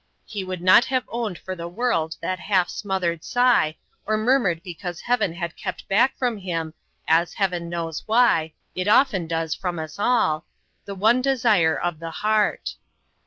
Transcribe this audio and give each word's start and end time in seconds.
He 0.25 0.43
would 0.43 0.63
not 0.63 0.85
have 0.85 1.03
owned 1.09 1.37
for 1.37 1.55
the 1.55 1.67
world 1.67 2.15
that 2.23 2.39
half 2.39 2.69
smothered 2.69 3.23
sigh, 3.23 3.77
or 4.03 4.17
murmured 4.17 4.63
because 4.63 5.01
Heaven 5.01 5.31
had 5.33 5.55
kept 5.55 5.87
back 5.87 6.17
from 6.17 6.37
him 6.39 6.73
as, 7.07 7.35
Heaven 7.35 7.69
knows 7.69 8.01
why, 8.07 8.53
it 8.73 8.87
often 8.87 9.27
does 9.27 9.53
from 9.53 9.77
us 9.77 9.99
all! 9.99 10.47
the 10.85 10.95
one 10.95 11.21
desire 11.21 11.77
of 11.79 11.99
the 11.99 12.09
heart. 12.09 12.77